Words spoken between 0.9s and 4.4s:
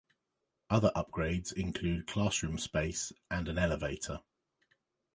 upgrades include classroom space and an elevator.